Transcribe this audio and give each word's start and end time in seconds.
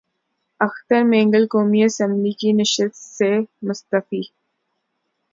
اختر 0.65 1.03
مینگل 1.03 1.45
قومی 1.51 1.83
اسمبلی 1.83 2.31
کی 2.39 2.49
نشست 2.53 3.01
سے 3.17 3.31
مستعفی 3.67 4.21